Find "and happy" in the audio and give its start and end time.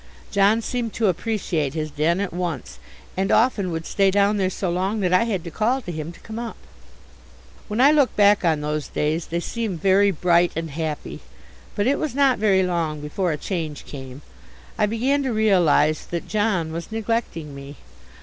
10.55-11.19